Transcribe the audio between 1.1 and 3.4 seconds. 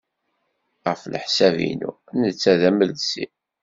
leḥsab-inu, netta d amelsi.